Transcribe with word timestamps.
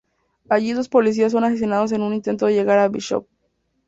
Allí 0.49 0.71
dos 0.73 0.89
policías 0.89 1.31
son 1.31 1.43
asesinados 1.43 1.91
en 1.91 2.01
un 2.01 2.15
intento 2.15 2.47
de 2.47 2.55
llegar 2.55 2.79
a 2.79 2.87
Bishop. 2.87 3.27